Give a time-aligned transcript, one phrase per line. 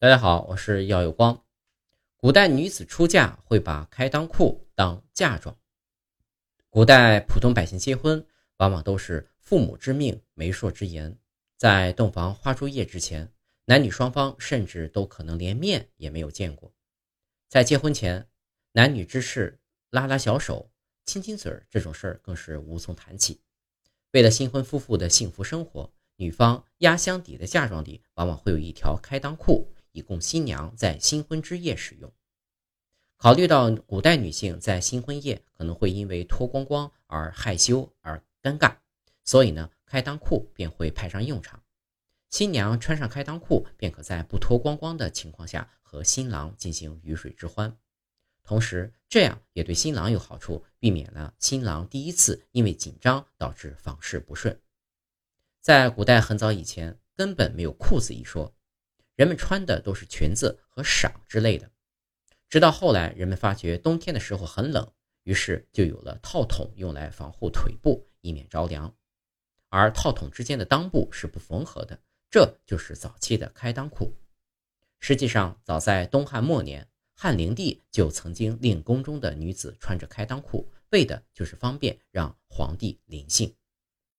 [0.00, 1.44] 大家好，我是耀有光。
[2.16, 5.58] 古代女子出嫁会把开裆裤当嫁妆。
[6.70, 8.24] 古代普通百姓结婚，
[8.58, 11.18] 往往都是父母之命、媒妁之言，
[11.56, 13.28] 在洞房花烛夜之前，
[13.64, 16.72] 男女双方甚至都可能连面也没有见过。
[17.48, 18.28] 在结婚前，
[18.70, 19.58] 男女之事、
[19.90, 20.70] 拉拉小手、
[21.06, 23.40] 亲亲嘴儿这种事儿更是无从谈起。
[24.12, 29.74] 为了新婚夫妇的幸福生活，女方压箱底的嫁妆里往往会有一条开裆裤。
[29.98, 32.12] 以供新娘在新婚之夜使用。
[33.16, 38.76] 考虑到古代女性在新婚夜可能会因为脱光光而害羞而尴尬，
[39.24, 41.62] 所以呢，开裆裤便会派上用场。
[42.30, 47.76] 新娘穿上开裆裤，便可在不脱光光的情况下和新郎进行鱼水之欢。
[48.44, 54.60] 同时，这样也对新郎有好处，避免了新郎第一次因为紧张导致房事不顺。
[55.60, 58.54] 在古代很早以前，根本没有裤子一说。
[59.18, 61.68] 人们穿的都是裙子和裳之类的，
[62.48, 64.92] 直到后来人们发觉冬天的时候很冷，
[65.24, 68.94] 于是就有了套筒用来防护腿部，以免着凉。
[69.70, 71.98] 而套筒之间的裆部是不缝合的，
[72.30, 74.14] 这就是早期的开裆裤。
[75.00, 83.52] 实际上，早在东汉末年，汉灵帝就曾经令宫中的女子穿着开裆裤，为的就是方便让皇帝临幸。